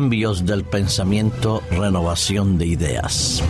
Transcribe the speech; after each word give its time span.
cambios 0.00 0.46
del 0.46 0.64
pensamiento, 0.64 1.62
renovación 1.70 2.56
de 2.56 2.66
ideas. 2.68 3.42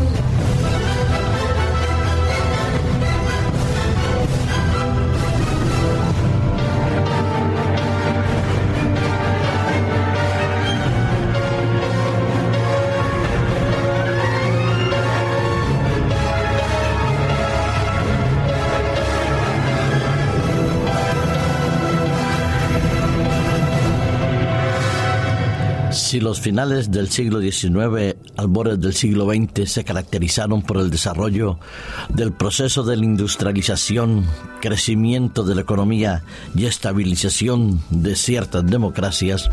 Si 26.11 26.19
los 26.19 26.41
finales 26.41 26.91
del 26.91 27.09
siglo 27.09 27.41
XIX, 27.41 28.17
albores 28.37 28.81
del 28.81 28.95
siglo 28.95 29.32
XX, 29.32 29.71
se 29.71 29.85
caracterizaron 29.85 30.61
por 30.61 30.79
el 30.79 30.91
desarrollo 30.91 31.61
del 32.09 32.33
proceso 32.33 32.83
de 32.83 32.97
la 32.97 33.05
industrialización, 33.05 34.27
crecimiento 34.61 35.45
de 35.45 35.55
la 35.55 35.61
economía 35.61 36.25
y 36.56 36.67
estabilización 36.67 37.81
de 37.91 38.17
ciertas 38.17 38.67
democracias, 38.67 39.50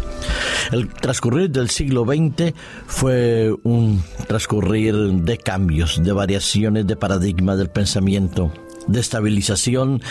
el 0.71 0.87
transcurrir 0.87 1.51
del 1.51 1.69
siglo 1.69 2.05
XX 2.05 2.55
fue 2.87 3.53
un 3.61 4.01
transcurrir 4.27 4.95
de 4.95 5.37
cambios, 5.37 6.01
de 6.01 6.11
variaciones 6.11 6.87
de 6.87 6.95
paradigma 6.95 7.55
del 7.55 7.69
pensamiento 7.69 8.51
de 8.87 8.99
estabilización 8.99 10.01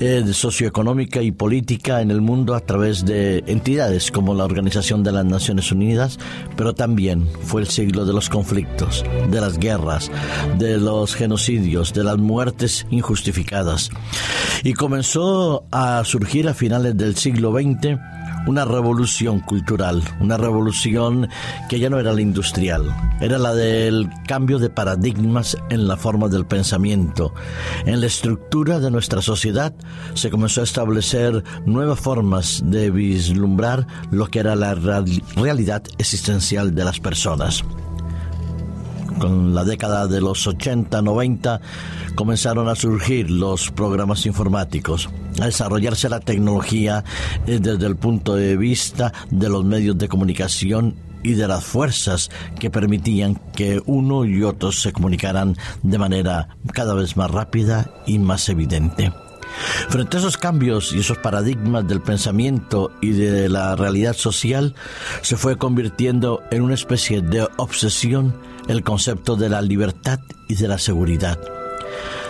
eh, 0.00 0.24
socioeconómica 0.32 1.22
y 1.22 1.32
política 1.32 2.00
en 2.00 2.10
el 2.10 2.20
mundo 2.20 2.54
a 2.54 2.60
través 2.60 3.04
de 3.04 3.44
entidades 3.46 4.10
como 4.10 4.34
la 4.34 4.44
Organización 4.44 5.02
de 5.02 5.12
las 5.12 5.24
Naciones 5.24 5.70
Unidas, 5.72 6.18
pero 6.56 6.74
también 6.74 7.26
fue 7.42 7.62
el 7.62 7.68
siglo 7.68 8.04
de 8.04 8.12
los 8.12 8.28
conflictos, 8.28 9.04
de 9.30 9.40
las 9.40 9.58
guerras, 9.58 10.10
de 10.58 10.78
los 10.78 11.14
genocidios, 11.14 11.92
de 11.92 12.04
las 12.04 12.18
muertes 12.18 12.86
injustificadas. 12.90 13.90
Y 14.62 14.74
comenzó 14.74 15.64
a 15.70 16.02
surgir 16.04 16.48
a 16.48 16.54
finales 16.54 16.96
del 16.96 17.16
siglo 17.16 17.52
XX 17.52 17.98
una 18.46 18.64
revolución 18.64 19.40
cultural, 19.40 20.02
una 20.20 20.36
revolución 20.36 21.28
que 21.68 21.78
ya 21.78 21.90
no 21.90 21.98
era 21.98 22.12
la 22.12 22.20
industrial, 22.20 22.94
era 23.20 23.38
la 23.38 23.54
del 23.54 24.10
cambio 24.26 24.58
de 24.58 24.70
paradigmas 24.70 25.56
en 25.70 25.88
la 25.88 25.96
forma 25.96 26.28
del 26.28 26.46
pensamiento. 26.46 27.32
En 27.86 28.00
la 28.00 28.06
estructura 28.06 28.80
de 28.80 28.90
nuestra 28.90 29.22
sociedad 29.22 29.74
se 30.14 30.30
comenzó 30.30 30.60
a 30.60 30.64
establecer 30.64 31.42
nuevas 31.66 32.00
formas 32.00 32.62
de 32.64 32.90
vislumbrar 32.90 33.86
lo 34.10 34.26
que 34.26 34.40
era 34.40 34.56
la 34.56 34.74
realidad 34.74 35.82
existencial 35.98 36.74
de 36.74 36.84
las 36.84 37.00
personas 37.00 37.64
con 39.18 39.54
la 39.54 39.64
década 39.64 40.06
de 40.06 40.20
los 40.20 40.46
80, 40.46 41.02
90, 41.02 41.60
comenzaron 42.14 42.68
a 42.68 42.74
surgir 42.74 43.30
los 43.30 43.70
programas 43.70 44.26
informáticos, 44.26 45.08
a 45.40 45.46
desarrollarse 45.46 46.08
la 46.08 46.20
tecnología 46.20 47.04
eh, 47.46 47.58
desde 47.60 47.86
el 47.86 47.96
punto 47.96 48.36
de 48.36 48.56
vista 48.56 49.12
de 49.30 49.48
los 49.48 49.64
medios 49.64 49.98
de 49.98 50.08
comunicación 50.08 50.94
y 51.22 51.32
de 51.32 51.48
las 51.48 51.64
fuerzas 51.64 52.30
que 52.60 52.70
permitían 52.70 53.36
que 53.54 53.82
uno 53.86 54.24
y 54.24 54.42
otro 54.42 54.70
se 54.70 54.92
comunicaran 54.92 55.56
de 55.82 55.98
manera 55.98 56.48
cada 56.72 56.94
vez 56.94 57.16
más 57.16 57.30
rápida 57.30 57.90
y 58.06 58.18
más 58.18 58.48
evidente. 58.48 59.12
Frente 59.88 60.16
a 60.16 60.20
esos 60.20 60.36
cambios 60.36 60.92
y 60.92 61.00
esos 61.00 61.18
paradigmas 61.18 61.86
del 61.86 62.00
pensamiento 62.00 62.92
y 63.00 63.10
de 63.10 63.48
la 63.48 63.76
realidad 63.76 64.14
social, 64.14 64.74
se 65.22 65.36
fue 65.36 65.56
convirtiendo 65.56 66.42
en 66.50 66.62
una 66.62 66.74
especie 66.74 67.20
de 67.20 67.46
obsesión 67.56 68.34
el 68.68 68.82
concepto 68.82 69.36
de 69.36 69.48
la 69.48 69.62
libertad 69.62 70.20
y 70.48 70.54
de 70.54 70.68
la 70.68 70.78
seguridad. 70.78 71.38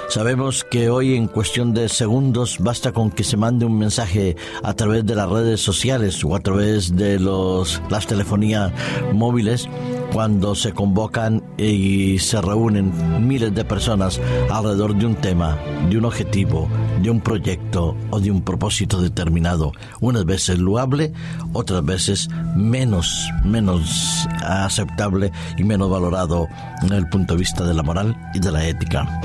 Sabemos 0.09 0.65
que 0.65 0.91
hoy 0.91 1.15
en 1.15 1.27
cuestión 1.27 1.75
de 1.75 1.89
segundos 1.89 2.59
basta 2.61 2.93
con 2.93 3.11
que 3.11 3.25
se 3.25 3.37
mande 3.37 3.65
un 3.65 3.79
mensaje 3.79 4.37
a 4.63 4.75
través 4.75 5.05
de 5.07 5.15
las 5.15 5.29
redes 5.29 5.61
sociales 5.61 6.23
o 6.25 6.37
a 6.37 6.41
través 6.41 6.95
de 6.95 7.19
los, 7.19 7.83
las 7.91 8.07
telefonías 8.07 8.71
móviles 9.13 9.67
cuando 10.15 10.55
se 10.55 10.73
convocan 10.73 11.43
y 11.59 12.21
se 12.21 12.41
reúnen 12.41 12.93
miles 13.27 13.53
de 13.53 13.65
personas 13.65 14.21
alrededor 14.49 14.95
de 14.95 15.07
un 15.07 15.17
tema, 15.17 15.59
de 15.91 15.99
un 15.99 16.05
objetivo, 16.05 16.69
de 17.03 17.11
un 17.11 17.21
proyecto 17.21 17.97
o 18.11 18.21
de 18.21 18.31
un 18.31 18.41
propósito 18.43 19.03
determinado, 19.03 19.73
unas 20.01 20.25
veces 20.25 20.61
loable, 20.61 21.13
otras 21.53 21.85
veces 21.85 22.29
menos, 22.55 23.29
menos 23.45 24.29
aceptable 24.41 25.33
y 25.59 25.65
menos 25.65 25.91
valorado 25.91 26.47
en 26.83 26.93
el 26.93 27.09
punto 27.09 27.35
de 27.35 27.41
vista 27.41 27.65
de 27.65 27.75
la 27.75 27.83
moral 27.83 28.17
y 28.35 28.39
de 28.39 28.53
la 28.53 28.65
ética. 28.69 29.21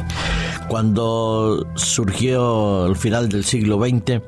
Cuando 0.69 1.67
surgió 1.73 2.85
el 2.85 2.95
final 2.95 3.27
del 3.27 3.43
siglo 3.43 3.79
XX, 3.79 4.21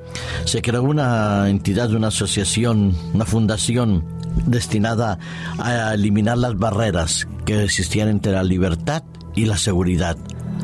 se 0.46 0.62
creó 0.64 0.82
una 0.82 1.48
entidad, 1.50 1.94
una 1.94 2.08
asociación, 2.08 2.96
una 3.14 3.26
fundación 3.26 4.04
destinada 4.48 5.20
a 5.60 5.94
eliminar 5.94 6.40
las 6.40 6.58
barreras 6.58 7.28
que 7.46 7.64
existían 7.64 8.10
entre 8.10 8.32
la 8.32 8.44
libertad 8.44 9.04
y 9.36 9.46
la 9.46 9.58
seguridad 9.58 10.18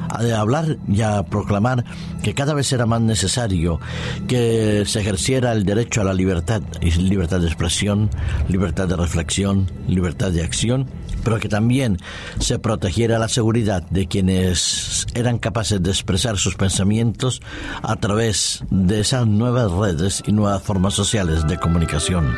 a 0.10 0.40
hablar 0.40 0.78
y 0.88 1.02
a 1.02 1.24
proclamar 1.24 1.86
que 2.24 2.34
cada 2.34 2.54
vez 2.54 2.72
era 2.72 2.86
más 2.86 3.02
necesario 3.02 3.80
que 4.28 4.84
se 4.86 5.02
ejerciera 5.02 5.52
el 5.52 5.66
derecho 5.66 6.02
a 6.02 6.04
la 6.04 6.14
libertad, 6.14 6.62
libertad 6.82 7.40
de 7.40 7.48
expresión, 7.48 8.10
libertad 8.48 8.88
de 8.88 8.96
reflexión, 8.96 9.70
libertad 9.88 10.32
de 10.32 10.44
acción, 10.44 10.88
pero 11.24 11.40
que 11.40 11.50
también 11.50 11.98
se 12.40 12.60
protegiera 12.60 13.20
la 13.20 13.28
seguridad 13.28 13.84
de 13.90 14.08
quienes 14.08 15.08
eran 15.14 15.40
capaces 15.40 15.82
de 15.82 15.90
expresar 15.90 16.38
sus 16.38 16.56
pensamientos 16.56 17.42
a 17.82 17.96
través 17.96 18.64
de 18.70 19.02
esas 19.02 19.28
nuevas 19.28 19.72
redes 19.72 20.24
y 20.26 20.32
nuevas 20.32 20.64
formas 20.64 20.94
sociales 20.94 21.48
de 21.48 21.58
comunicación. 21.58 22.36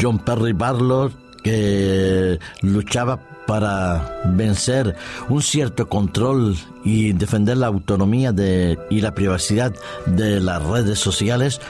John 0.00 0.18
Perry 0.18 0.52
Barlow, 0.52 1.12
que 1.42 2.38
luchaba 2.60 3.20
para 3.46 4.20
vencer 4.24 4.96
un 5.28 5.42
cierto 5.42 5.88
control 5.88 6.56
y 6.84 7.12
defender 7.12 7.56
la 7.56 7.66
autonomía 7.66 8.32
de, 8.32 8.78
y 8.90 9.00
la 9.00 9.14
privacidad 9.14 9.74
de 10.06 10.40
las 10.40 10.62
redes 10.62 10.98
sociales, 10.98 11.60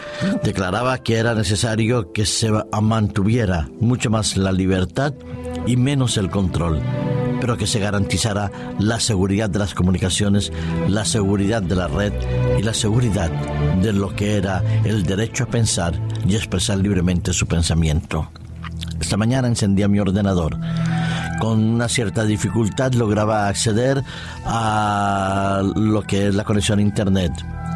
declaraba 0.42 0.98
que 0.98 1.16
era 1.16 1.34
necesario 1.34 2.12
que 2.12 2.26
se 2.26 2.50
mantuviera 2.80 3.68
mucho 3.80 4.10
más 4.10 4.36
la 4.36 4.52
libertad 4.52 5.14
y 5.66 5.76
menos 5.76 6.16
el 6.16 6.30
control 6.30 6.80
pero 7.40 7.56
que 7.56 7.66
se 7.66 7.80
garantizara 7.80 8.52
la 8.78 9.00
seguridad 9.00 9.50
de 9.50 9.58
las 9.58 9.74
comunicaciones, 9.74 10.52
la 10.86 11.04
seguridad 11.04 11.60
de 11.60 11.74
la 11.74 11.88
red 11.88 12.12
y 12.56 12.62
la 12.62 12.72
seguridad 12.72 13.32
de 13.82 13.92
lo 13.92 14.14
que 14.14 14.36
era 14.36 14.62
el 14.84 15.02
derecho 15.02 15.42
a 15.42 15.46
pensar 15.48 15.92
y 16.24 16.36
expresar 16.36 16.78
libremente 16.78 17.32
su 17.32 17.48
pensamiento. 17.48 18.30
Esta 19.02 19.16
mañana 19.16 19.48
encendía 19.48 19.88
mi 19.88 19.98
ordenador. 19.98 20.56
Con 21.40 21.58
una 21.58 21.88
cierta 21.88 22.24
dificultad 22.24 22.92
lograba 22.92 23.48
acceder 23.48 24.04
a 24.46 25.60
lo 25.74 26.02
que 26.02 26.28
es 26.28 26.34
la 26.36 26.44
conexión 26.44 26.78
a 26.78 26.82
Internet, 26.82 27.32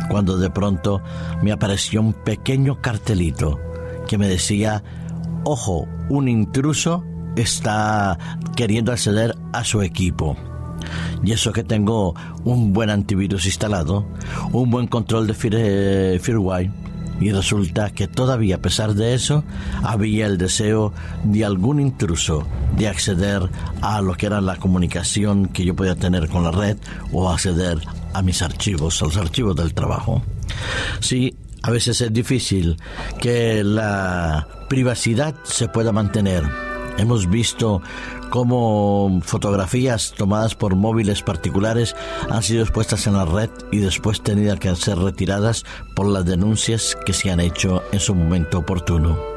cuando 0.08 0.38
de 0.38 0.50
pronto 0.50 1.02
me 1.42 1.50
apareció 1.50 2.00
un 2.00 2.12
pequeño 2.12 2.80
cartelito 2.80 3.58
que 4.06 4.18
me 4.18 4.28
decía, 4.28 4.84
ojo, 5.42 5.88
un 6.08 6.28
intruso 6.28 7.04
está 7.34 8.16
queriendo 8.54 8.92
acceder 8.92 9.34
a 9.52 9.64
su 9.64 9.82
equipo. 9.82 10.36
Y 11.24 11.32
eso 11.32 11.52
que 11.52 11.64
tengo 11.64 12.14
un 12.44 12.72
buen 12.72 12.88
antivirus 12.88 13.46
instalado, 13.46 14.06
un 14.52 14.70
buen 14.70 14.86
control 14.86 15.26
de 15.26 15.34
firewall, 16.22 16.72
y 17.20 17.32
resulta 17.32 17.90
que 17.90 18.08
todavía 18.08 18.56
a 18.56 18.60
pesar 18.60 18.94
de 18.94 19.14
eso 19.14 19.44
había 19.82 20.26
el 20.26 20.38
deseo 20.38 20.92
de 21.24 21.44
algún 21.44 21.80
intruso 21.80 22.46
de 22.76 22.88
acceder 22.88 23.48
a 23.80 24.00
lo 24.00 24.14
que 24.14 24.26
era 24.26 24.40
la 24.40 24.56
comunicación 24.56 25.46
que 25.46 25.64
yo 25.64 25.74
podía 25.74 25.96
tener 25.96 26.28
con 26.28 26.44
la 26.44 26.50
red 26.50 26.76
o 27.12 27.30
acceder 27.30 27.78
a 28.12 28.22
mis 28.22 28.42
archivos, 28.42 29.00
a 29.02 29.06
los 29.06 29.16
archivos 29.16 29.56
del 29.56 29.74
trabajo. 29.74 30.22
Sí, 31.00 31.36
a 31.62 31.70
veces 31.70 32.00
es 32.00 32.12
difícil 32.12 32.76
que 33.20 33.64
la 33.64 34.46
privacidad 34.68 35.34
se 35.44 35.68
pueda 35.68 35.92
mantener 35.92 36.44
Hemos 36.98 37.28
visto 37.28 37.82
cómo 38.30 39.20
fotografías 39.22 40.14
tomadas 40.16 40.54
por 40.54 40.76
móviles 40.76 41.22
particulares 41.22 41.94
han 42.30 42.42
sido 42.42 42.62
expuestas 42.62 43.06
en 43.06 43.14
la 43.14 43.24
red 43.24 43.50
y 43.70 43.78
después 43.78 44.22
tenidas 44.22 44.58
que 44.58 44.74
ser 44.76 44.98
retiradas 44.98 45.64
por 45.94 46.06
las 46.06 46.24
denuncias 46.24 46.96
que 47.04 47.12
se 47.12 47.30
han 47.30 47.40
hecho 47.40 47.82
en 47.92 48.00
su 48.00 48.14
momento 48.14 48.58
oportuno. 48.58 49.36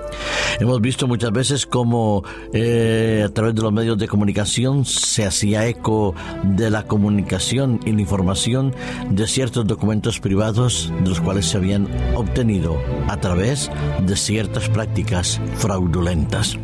Hemos 0.60 0.82
visto 0.82 1.08
muchas 1.08 1.32
veces 1.32 1.66
cómo 1.66 2.24
eh, 2.54 3.24
a 3.26 3.30
través 3.30 3.56
de 3.56 3.62
los 3.62 3.72
medios 3.72 3.98
de 3.98 4.08
comunicación 4.08 4.86
se 4.86 5.26
hacía 5.26 5.68
eco 5.68 6.16
de 6.44 6.70
la 6.70 6.84
comunicación 6.84 7.80
y 7.86 7.92
la 7.92 8.02
información 8.02 8.74
de 9.10 9.28
ciertos 9.28 9.68
documentos 9.68 10.20
privados 10.20 10.92
de 11.04 11.10
los 11.10 11.22
cuales 11.22 11.46
se 11.46 11.58
habían 11.58 11.88
obtenido 12.16 12.82
a 13.08 13.18
través 13.18 13.72
de 14.02 14.16
ciertas 14.16 14.70
prácticas 14.70 15.40
fraudulentas. 15.56 16.58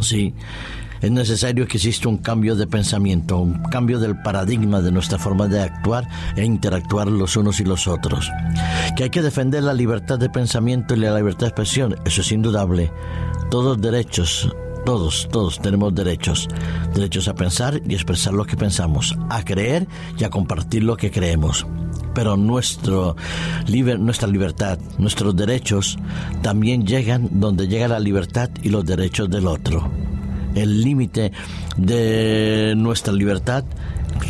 Sí, 0.00 0.34
es 1.00 1.10
necesario 1.10 1.66
que 1.66 1.76
exista 1.76 2.08
un 2.08 2.18
cambio 2.18 2.56
de 2.56 2.66
pensamiento, 2.66 3.38
un 3.38 3.62
cambio 3.70 3.98
del 3.98 4.20
paradigma 4.20 4.80
de 4.80 4.90
nuestra 4.90 5.18
forma 5.18 5.46
de 5.46 5.60
actuar 5.60 6.08
e 6.36 6.44
interactuar 6.44 7.08
los 7.08 7.36
unos 7.36 7.60
y 7.60 7.64
los 7.64 7.86
otros. 7.86 8.30
Que 8.96 9.04
hay 9.04 9.10
que 9.10 9.22
defender 9.22 9.62
la 9.62 9.74
libertad 9.74 10.18
de 10.18 10.28
pensamiento 10.28 10.94
y 10.94 10.98
la 10.98 11.16
libertad 11.16 11.42
de 11.42 11.48
expresión, 11.48 11.96
eso 12.04 12.20
es 12.20 12.32
indudable. 12.32 12.90
Todos 13.50 13.80
derechos, 13.80 14.52
todos, 14.84 15.28
todos 15.30 15.60
tenemos 15.60 15.94
derechos. 15.94 16.48
Derechos 16.94 17.28
a 17.28 17.34
pensar 17.34 17.80
y 17.86 17.94
expresar 17.94 18.34
lo 18.34 18.44
que 18.44 18.56
pensamos, 18.56 19.16
a 19.30 19.44
creer 19.44 19.86
y 20.18 20.24
a 20.24 20.30
compartir 20.30 20.82
lo 20.82 20.96
que 20.96 21.10
creemos 21.10 21.64
pero 22.18 22.36
nuestra 22.36 23.14
libertad, 24.26 24.76
nuestros 24.98 25.36
derechos 25.36 25.96
también 26.42 26.84
llegan 26.84 27.28
donde 27.30 27.68
llega 27.68 27.86
la 27.86 28.00
libertad 28.00 28.50
y 28.60 28.70
los 28.70 28.84
derechos 28.84 29.30
del 29.30 29.46
otro 29.46 29.88
el 30.56 30.82
límite 30.82 31.30
de 31.76 32.74
nuestra 32.76 33.12
libertad 33.12 33.62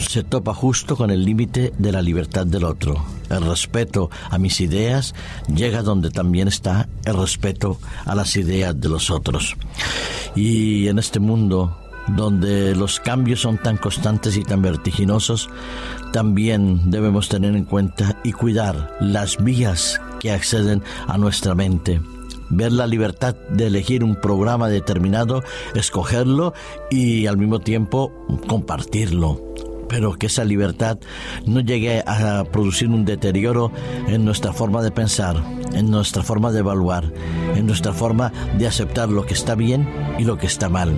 se 0.06 0.22
topa 0.22 0.52
justo 0.52 0.98
con 0.98 1.10
el 1.10 1.24
límite 1.24 1.72
de 1.78 1.90
la 1.90 2.02
libertad 2.02 2.46
del 2.46 2.64
otro. 2.64 3.02
El 3.30 3.46
respeto 3.46 4.10
a 4.28 4.36
mis 4.36 4.60
ideas 4.60 5.14
llega 5.46 5.80
donde 5.80 6.10
también 6.10 6.46
está 6.46 6.90
el 7.06 7.16
respeto 7.16 7.78
a 8.04 8.14
las 8.14 8.36
ideas 8.36 8.78
de 8.78 8.90
los 8.90 9.08
otros. 9.08 9.56
Y 10.36 10.88
en 10.88 10.98
este 10.98 11.20
mundo 11.20 11.87
donde 12.16 12.74
los 12.74 13.00
cambios 13.00 13.40
son 13.40 13.58
tan 13.58 13.76
constantes 13.76 14.36
y 14.36 14.42
tan 14.42 14.62
vertiginosos, 14.62 15.48
también 16.12 16.90
debemos 16.90 17.28
tener 17.28 17.54
en 17.54 17.64
cuenta 17.64 18.18
y 18.24 18.32
cuidar 18.32 18.96
las 19.00 19.42
vías 19.42 20.00
que 20.20 20.32
acceden 20.32 20.82
a 21.06 21.18
nuestra 21.18 21.54
mente 21.54 22.00
ver 22.50 22.72
la 22.72 22.86
libertad 22.86 23.36
de 23.50 23.66
elegir 23.66 24.02
un 24.02 24.16
programa 24.16 24.68
determinado, 24.68 25.42
escogerlo 25.74 26.54
y 26.90 27.26
al 27.26 27.36
mismo 27.36 27.60
tiempo 27.60 28.10
compartirlo 28.46 29.48
pero 29.88 30.12
que 30.12 30.26
esa 30.26 30.44
libertad 30.44 30.98
no 31.46 31.60
llegue 31.60 32.02
a 32.06 32.44
producir 32.44 32.88
un 32.88 33.04
deterioro 33.04 33.72
en 34.06 34.24
nuestra 34.24 34.52
forma 34.52 34.82
de 34.82 34.90
pensar, 34.90 35.42
en 35.72 35.90
nuestra 35.90 36.22
forma 36.22 36.52
de 36.52 36.58
evaluar, 36.60 37.10
en 37.56 37.66
nuestra 37.66 37.92
forma 37.92 38.32
de 38.58 38.66
aceptar 38.66 39.08
lo 39.08 39.24
que 39.24 39.34
está 39.34 39.54
bien 39.54 39.88
y 40.18 40.24
lo 40.24 40.36
que 40.36 40.46
está 40.46 40.68
mal. 40.68 40.94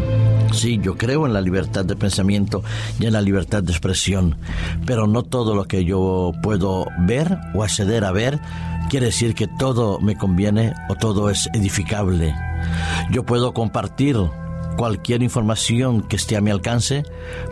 Sí, 0.53 0.81
yo 0.83 0.97
creo 0.97 1.27
en 1.27 1.33
la 1.33 1.41
libertad 1.41 1.85
de 1.85 1.97
pensamiento 1.97 2.63
y 2.99 3.07
en 3.07 3.13
la 3.13 3.23
libertad 3.23 3.63
de 3.63 3.73
expresión, 3.73 4.37
pero 4.85 5.07
no 5.07 5.23
todo 5.23 5.55
lo 5.55 5.65
que 5.65 5.85
yo 5.85 6.33
puedo 6.43 6.87
ver 6.99 7.39
o 7.55 7.63
acceder 7.63 8.05
a 8.05 8.13
ver 8.13 8.41
quiere 8.89 9.07
decir 9.07 9.35
que 9.35 9.47
todo 9.47 10.01
me 10.01 10.17
conviene 10.17 10.75
o 10.89 10.97
todo 10.97 11.31
es 11.31 11.49
edificable. 11.55 12.35
Yo 13.13 13.25
puedo 13.25 13.55
compartir 13.55 14.17
cualquier 14.77 15.23
información 15.23 16.03
que 16.03 16.17
esté 16.17 16.37
a 16.37 16.41
mi 16.41 16.51
alcance, 16.51 17.05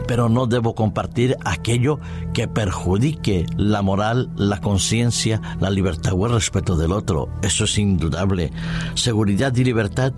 pero 0.06 0.28
no 0.28 0.46
debo 0.46 0.74
compartir 0.74 1.36
aquello 1.44 2.00
que 2.32 2.48
perjudique 2.48 3.46
la 3.56 3.82
moral, 3.82 4.30
la 4.34 4.60
conciencia, 4.60 5.40
la 5.60 5.70
libertad 5.70 6.14
o 6.14 6.26
el 6.26 6.32
respeto 6.32 6.76
del 6.76 6.92
otro. 6.92 7.28
Eso 7.42 7.64
es 7.64 7.78
indudable. 7.78 8.50
Seguridad 8.94 9.54
y 9.54 9.62
libertad 9.64 10.12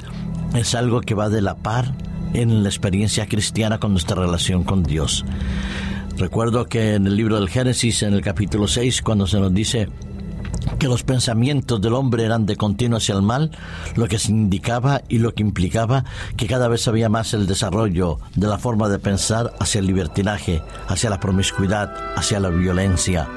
es 0.54 0.74
algo 0.74 1.00
que 1.02 1.14
va 1.14 1.28
de 1.28 1.42
la 1.42 1.56
par 1.56 1.92
en 2.34 2.62
la 2.62 2.68
experiencia 2.68 3.26
cristiana 3.26 3.78
con 3.78 3.92
nuestra 3.92 4.16
relación 4.16 4.64
con 4.64 4.82
Dios. 4.82 5.24
Recuerdo 6.16 6.66
que 6.66 6.94
en 6.94 7.06
el 7.06 7.16
libro 7.16 7.36
del 7.36 7.48
Génesis, 7.48 8.02
en 8.02 8.14
el 8.14 8.20
capítulo 8.20 8.68
6, 8.68 9.02
cuando 9.02 9.26
se 9.26 9.40
nos 9.40 9.54
dice, 9.54 9.88
que 10.78 10.88
los 10.88 11.02
pensamientos 11.02 11.80
del 11.80 11.94
hombre 11.94 12.24
eran 12.24 12.46
de 12.46 12.56
continuo 12.56 12.98
hacia 12.98 13.14
el 13.14 13.22
mal, 13.22 13.50
lo 13.96 14.06
que 14.06 14.18
indicaba 14.28 15.02
y 15.08 15.18
lo 15.18 15.34
que 15.34 15.42
implicaba 15.42 16.04
que 16.36 16.46
cada 16.46 16.68
vez 16.68 16.86
había 16.88 17.08
más 17.08 17.34
el 17.34 17.46
desarrollo 17.46 18.18
de 18.34 18.46
la 18.46 18.58
forma 18.58 18.88
de 18.88 18.98
pensar 18.98 19.52
hacia 19.58 19.78
el 19.78 19.86
libertinaje, 19.86 20.62
hacia 20.88 21.10
la 21.10 21.20
promiscuidad, 21.20 21.90
hacia 22.16 22.40
la 22.40 22.50
violencia. 22.50 23.28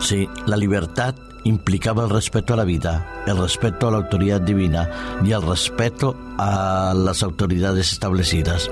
Sí, 0.00 0.28
la 0.46 0.56
libertad 0.56 1.14
implicaba 1.48 2.04
el 2.04 2.10
respeto 2.10 2.54
a 2.54 2.56
la 2.56 2.64
vida, 2.64 3.24
el 3.26 3.38
respeto 3.38 3.88
a 3.88 3.90
la 3.90 3.96
autoridad 3.98 4.40
divina 4.40 4.88
y 5.24 5.32
el 5.32 5.42
respeto 5.42 6.16
a 6.38 6.94
las 6.94 7.22
autoridades 7.22 7.92
establecidas. 7.92 8.70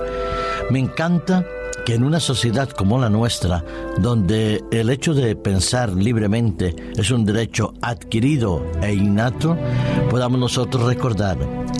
Me 0.71 0.79
encanta 0.79 1.45
que 1.85 1.95
en 1.95 2.03
una 2.03 2.19
sociedad 2.19 2.69
como 2.69 2.99
la 2.99 3.09
nuestra, 3.09 3.65
donde 3.99 4.63
el 4.73 4.91
hecho 4.91 5.15
de 5.15 5.37
pensar 5.37 5.91
libremente 5.91 6.75
es 6.97 7.11
un 7.13 7.25
derecho 7.25 7.75
adquirido 7.81 8.67
e 8.83 8.93
innato, 8.93 9.57
podamos 10.11 10.41
nosotros 10.41 10.85
recordar 10.85 11.39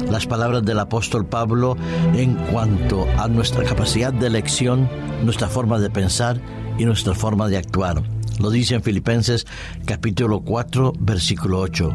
las 0.09 0.27
palabras 0.27 0.65
del 0.65 0.79
apóstol 0.79 1.27
Pablo 1.27 1.77
en 2.15 2.37
cuanto 2.37 3.05
a 3.19 3.27
nuestra 3.27 3.65
capacidad 3.65 4.13
de 4.13 4.29
elección, 4.29 4.89
nuestra 5.25 5.49
forma 5.49 5.81
de 5.81 5.91
pensar 5.91 6.41
y 6.79 6.85
nuestra 6.85 7.15
forma 7.15 7.49
de 7.49 7.59
actuar. 7.59 8.03
Lo 8.39 8.51
dice 8.51 8.75
en 8.75 8.83
Filipenses 8.83 9.47
capítulo 9.85 10.41
4, 10.41 10.93
versículo 10.99 11.61
8. 11.61 11.95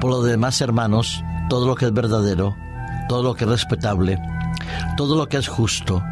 Por 0.00 0.10
lo 0.10 0.22
demás, 0.22 0.60
hermanos, 0.60 1.22
todo 1.48 1.66
lo 1.66 1.74
que 1.74 1.86
es 1.86 1.92
verdadero, 1.92 2.54
todo 3.08 3.22
lo 3.22 3.34
que 3.34 3.44
es 3.44 3.50
respetable, 3.50 4.18
todo 4.96 5.16
lo 5.16 5.28
que 5.28 5.38
es 5.38 5.48
justo, 5.48 6.02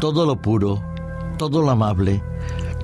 todo 0.00 0.26
lo 0.26 0.40
puro, 0.40 0.82
todo 1.38 1.62
lo 1.62 1.70
amable, 1.70 2.22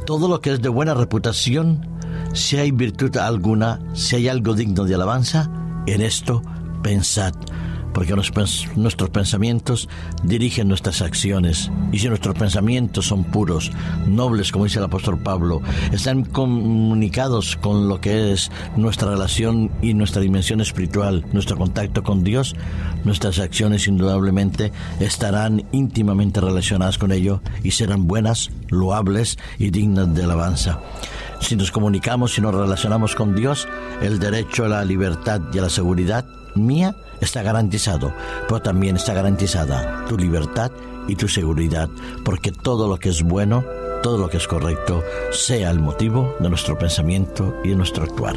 todo 0.07 0.29
lo 0.29 0.41
que 0.41 0.53
es 0.53 0.63
de 0.63 0.69
buena 0.69 0.95
reputación, 0.95 1.87
si 2.33 2.57
hay 2.57 2.71
virtud 2.71 3.17
alguna, 3.17 3.81
si 3.93 4.17
hay 4.17 4.29
algo 4.29 4.55
digno 4.55 4.85
de 4.85 4.95
alabanza, 4.95 5.51
en 5.87 6.01
esto 6.01 6.43
pensad 6.83 7.35
porque 7.99 8.15
nuestros 8.15 9.11
pensamientos 9.11 9.89
dirigen 10.23 10.69
nuestras 10.69 11.03
acciones. 11.03 11.69
Y 11.91 11.99
si 11.99 12.09
nuestros 12.09 12.39
pensamientos 12.39 13.07
son 13.07 13.25
puros, 13.25 13.73
nobles, 14.07 14.53
como 14.53 14.67
dice 14.67 14.79
el 14.79 14.85
apóstol 14.85 15.19
Pablo, 15.19 15.63
están 15.91 16.23
comunicados 16.23 17.57
con 17.57 17.89
lo 17.89 18.01
que 18.01 18.33
es 18.33 18.53
nuestra 18.77 19.11
relación 19.11 19.73
y 19.83 19.95
nuestra 19.95 20.23
dimensión 20.23 20.61
espiritual, 20.61 21.27
nuestro 21.33 21.57
contacto 21.57 22.05
con 22.05 22.23
Dios, 22.23 22.55
nuestras 23.03 23.41
acciones 23.41 23.89
indudablemente 23.89 24.71
estarán 25.01 25.65
íntimamente 25.73 26.41
relacionadas 26.41 26.99
con 26.99 27.11
ello 27.11 27.41
y 27.65 27.73
serán 27.73 28.07
buenas, 28.07 28.53
loables 28.69 29.39
y 29.59 29.71
dignas 29.71 30.15
de 30.15 30.23
alabanza. 30.23 30.79
Si 31.41 31.57
nos 31.57 31.71
comunicamos 31.71 32.37
y 32.37 32.41
nos 32.41 32.55
relacionamos 32.55 33.15
con 33.15 33.35
Dios, 33.35 33.69
el 34.03 34.19
derecho 34.19 34.65
a 34.65 34.69
la 34.69 34.85
libertad 34.85 35.41
y 35.53 35.59
a 35.59 35.63
la 35.63 35.71
seguridad 35.71 36.25
mía 36.55 36.95
está 37.21 37.43
garantizado, 37.43 38.13
pero 38.49 38.61
también 38.61 38.97
está 38.97 39.15
garantizada 39.15 40.05
tu 40.09 40.17
libertad 40.17 40.71
y 41.07 41.17
tu 41.17 41.29
seguridad, 41.29 41.89
porque 42.25 42.53
todo 42.53 42.89
lo 42.89 42.99
que 42.99 43.09
es 43.09 43.23
bueno, 43.23 43.65
todo 44.03 44.19
lo 44.19 44.29
que 44.29 44.37
es 44.37 44.47
correcto, 44.47 45.03
sea 45.33 45.71
el 45.71 45.81
motivo 45.81 46.35
de 46.41 46.51
nuestro 46.51 46.79
pensamiento 46.79 47.55
y 47.65 47.71
de 47.71 47.77
nuestro 47.77 48.05
actuar. 48.05 48.37